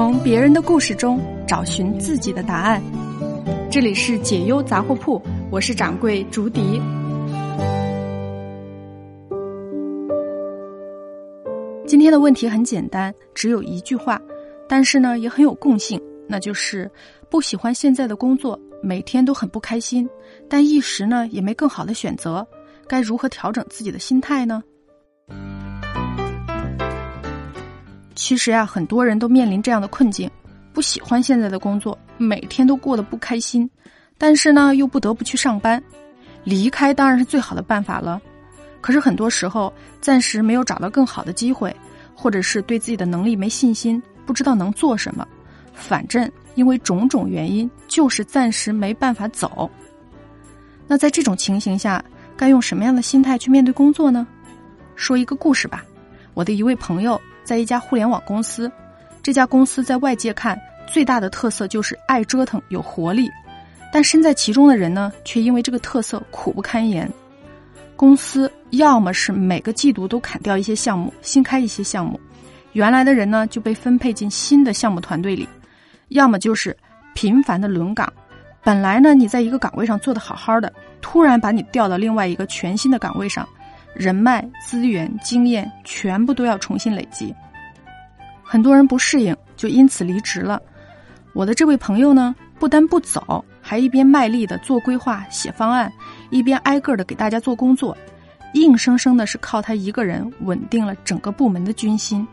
[0.00, 2.82] 从别人的故事中找寻自己的答案。
[3.70, 5.20] 这里是解忧杂货铺，
[5.50, 6.80] 我是掌柜竹笛。
[11.86, 14.18] 今天的问题很简单，只有一句话，
[14.66, 16.90] 但是呢也很有共性，那就是
[17.28, 20.08] 不喜欢现在的工作，每天都很不开心，
[20.48, 22.48] 但一时呢也没更好的选择，
[22.88, 24.64] 该如何调整自己的心态呢？
[28.20, 30.30] 其实呀，很多人都面临这样的困境：
[30.74, 33.68] 不喜欢现在的工作，每天都过得不开心，
[34.18, 35.82] 但是呢，又不得不去上班。
[36.44, 38.20] 离开当然是最好的办法了。
[38.82, 41.74] 可是很多时候，暂时没有找到更好的机会，
[42.14, 45.26] 或者是对自己的能力没信心，不知道能做什么。
[45.72, 49.68] 反正因为种种原因，就是暂时没办法走。
[50.86, 52.04] 那在这种情形下，
[52.36, 54.26] 该用什么样的心态去面对工作呢？
[54.94, 55.82] 说一个故事吧，
[56.34, 57.18] 我的一位朋友。
[57.44, 58.70] 在一家互联网公司，
[59.22, 63.30] 这家公司在外界看最大的特色就是爱折腾、有活力，
[63.92, 67.10] 但身在其中的人呢，却因为这个特色苦不堪言。
[67.96, 72.18] 公司要么是每个季度都砍掉一些项目，新开一些项目，
[72.72, 75.44] 原来的人呢就被分配进新的项目团队里；
[76.08, 76.74] 要么就是
[77.14, 78.10] 频繁的轮岗，
[78.62, 83.46] 本来呢你在一个岗位上做的好好的，突然把你调到另外一个全新的岗位上。
[83.94, 87.34] 人脉、资源、经验全部都要重新累积，
[88.42, 90.60] 很多人不适应，就因此离职了。
[91.32, 95.92] 我的这位朋友呢，不但不走，还一边卖力的做规划、写方案，
[96.30, 97.96] 一边挨个的给大家做工作，
[98.54, 102.26] 硬生生的是靠他一个人稳定了整个部门的军心。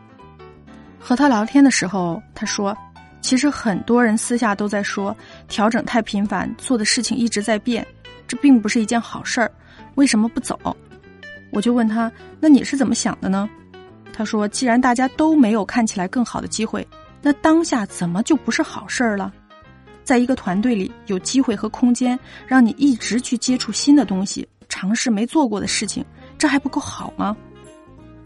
[1.00, 2.76] 和他聊天的时候，他说
[3.22, 5.16] ：“其实很多人私下都在说，
[5.48, 7.86] 调整太频繁，做的事情一直在变，
[8.28, 9.52] 这并不是一件好事儿。
[9.96, 10.60] 为什么不走？”
[11.58, 13.50] 我就问他：“那你是怎么想的呢？”
[14.14, 16.88] 他说：“既然大家都没有看起来更好的机会，
[17.20, 19.34] 那当下怎么就不是好事儿了？
[20.04, 26.06] 在一个团队里，有机会和空间让你一直去接触新的东西，尝试没做过的事情，
[26.38, 27.36] 这还不够好吗？”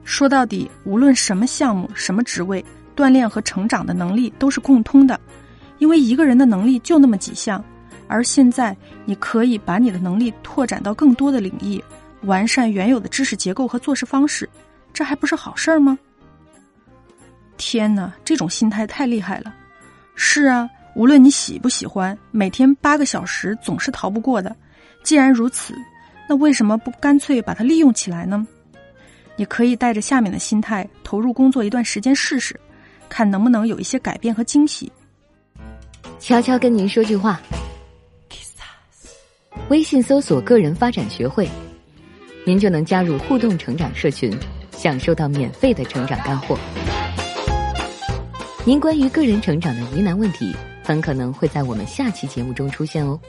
[0.04, 2.62] 说到底，无论什么项目、什么职位，
[2.98, 5.18] 锻炼和成长的能力都是共通的，
[5.78, 7.64] 因为一个人的能力就那么几项，
[8.10, 11.82] 而现在你可以把你的能力拓展到更多的领域。
[12.24, 14.50] 完善原有的知识结构和做事方式，
[14.94, 15.98] 这还不是好事儿吗？
[17.58, 19.54] 天哪，这种心态太厉害了！
[20.16, 24.56] 是啊，无论你喜不喜欢，每天八个小时总是逃不过的。
[25.04, 25.76] 既然如此，
[26.28, 28.46] 那为什么不干脆把它利用起来呢？
[29.36, 32.60] 你可以带着下面的心态投入工作一段时间试试，
[33.10, 34.92] 看能不能有一些改变和惊喜。
[36.20, 37.42] 悄悄跟您说句话：
[39.70, 41.50] 微信搜索“个人发展学会”。
[42.44, 44.36] 您就能加入互动成长社群，
[44.72, 46.58] 享受到免费的成长干货。
[48.66, 53.20] 您关于个人成长的疑难问题，很可能会在我们下期节目中出现哦。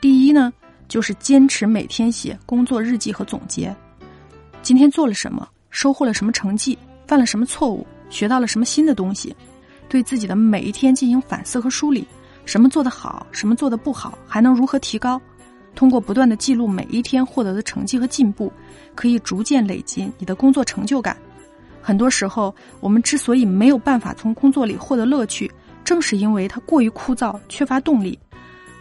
[0.00, 0.50] 第一呢，
[0.88, 3.74] 就是坚持每天写工作日记和总结，
[4.62, 9.36] 今天做了什么，收获了什么成绩，犯了什么错误，学到了什么新的东西，
[9.90, 12.06] 对自己的每一天进行反思和梳理。
[12.44, 15.20] 什么做得好，什么做得不好，还能如何提高？
[15.74, 18.52] 通过不断的记录每一天获得的成绩和进步，
[18.94, 21.16] 可以逐渐累积你的工作成就感。
[21.80, 25.50] 很多时候，我们之所以没有办法从工作里获得乐趣，
[25.84, 28.18] 正是因为它过于枯燥，缺乏动力。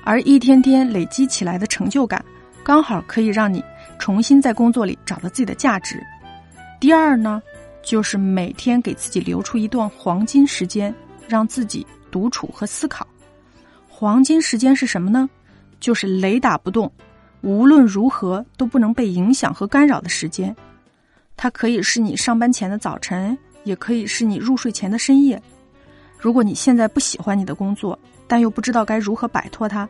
[0.03, 2.26] 而一天天累积起来的成就感，
[2.64, 3.64] 刚好可以让你
[4.00, 6.02] 重新在工作里找到自己的价值。
[6.80, 7.41] 第二呢，
[7.84, 10.94] 就是每天给自己留出一段黄金时间，
[11.28, 13.06] 让自己独处和思考。
[14.00, 15.30] 黄金时间是什么呢？
[15.82, 16.90] 就是雷打不动，
[17.42, 20.56] 无论如何都不能被影响和干扰的时间。
[21.36, 25.42] 它可以是你上班前的早晨，也可以是你入睡前的深夜。
[26.18, 29.86] 如果你现在不喜欢你的工作，但又不知道该如何摆脱它，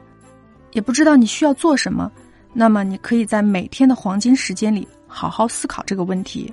[0.71, 2.11] 也不知道你需要做什么，
[2.51, 6.51] 那么你可以在每天的黄金时间里好好思考这个问题。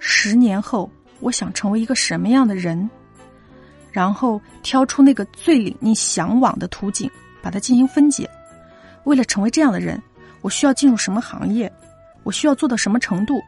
[0.00, 0.90] 十年后，
[1.20, 2.90] 我想成为一个什么样的人？
[3.92, 7.08] 然后挑出那个最令你向往的图景，
[7.42, 8.28] 把它进行分解。
[9.04, 10.02] 为了成为这样的人，
[10.40, 11.70] 我需要进入什么行业？
[12.22, 13.40] 我需要做到什么程度？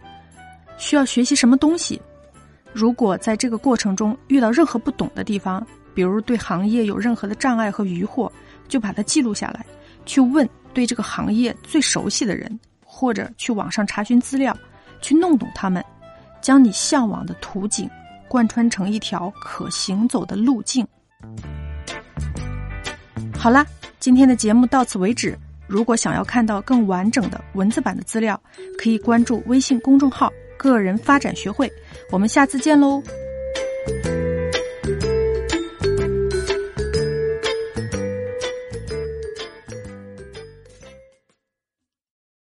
[0.76, 2.00] 需要学习什么东西？
[2.72, 5.64] 如果在这个过程中遇到任何不懂的地方，
[5.94, 8.30] 比如对行业有任何的障碍和疑惑，
[8.68, 9.64] 就把它记录下来，
[10.04, 14.56] 去问对这个行业最熟悉的人，或者去网上查询资料，
[15.00, 15.84] 去弄懂他们，
[16.40, 17.88] 将你向往的图景。
[18.28, 20.86] 贯穿成一条可行走的路径。
[23.36, 23.66] 好啦，
[24.00, 25.38] 今天的节目到此为止。
[25.66, 28.40] 如果想要看到更完整的文字版的资料，
[28.78, 31.70] 可以关注微信公众号“个人发展学会”。
[32.12, 33.02] 我们下次见喽！